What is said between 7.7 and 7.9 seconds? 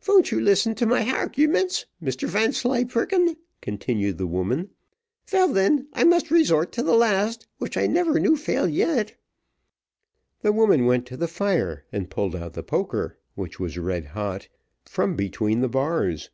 I